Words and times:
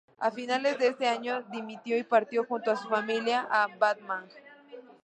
A 0.17 0.31
finales 0.31 0.79
de 0.79 0.87
ese 0.87 1.07
año 1.07 1.43
dimitió 1.51 1.95
y 1.95 2.01
partió 2.03 2.43
junto 2.45 2.71
a 2.71 2.75
su 2.75 2.89
familia 2.89 3.47
a 3.51 3.67
Battambang. 3.77 4.25